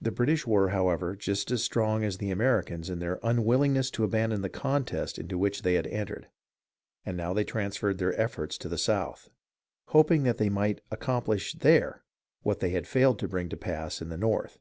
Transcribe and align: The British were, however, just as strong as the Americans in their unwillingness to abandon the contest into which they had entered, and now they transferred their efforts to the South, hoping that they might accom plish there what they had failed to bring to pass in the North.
The 0.00 0.10
British 0.10 0.48
were, 0.48 0.70
however, 0.70 1.14
just 1.14 1.52
as 1.52 1.62
strong 1.62 2.02
as 2.02 2.18
the 2.18 2.32
Americans 2.32 2.90
in 2.90 2.98
their 2.98 3.20
unwillingness 3.22 3.88
to 3.92 4.02
abandon 4.02 4.42
the 4.42 4.48
contest 4.48 5.16
into 5.16 5.38
which 5.38 5.62
they 5.62 5.74
had 5.74 5.86
entered, 5.86 6.26
and 7.04 7.16
now 7.16 7.32
they 7.32 7.44
transferred 7.44 7.98
their 7.98 8.20
efforts 8.20 8.58
to 8.58 8.68
the 8.68 8.76
South, 8.78 9.28
hoping 9.90 10.24
that 10.24 10.38
they 10.38 10.48
might 10.48 10.80
accom 10.90 11.24
plish 11.24 11.52
there 11.56 12.02
what 12.42 12.58
they 12.58 12.70
had 12.70 12.88
failed 12.88 13.20
to 13.20 13.28
bring 13.28 13.48
to 13.50 13.56
pass 13.56 14.02
in 14.02 14.08
the 14.08 14.18
North. 14.18 14.58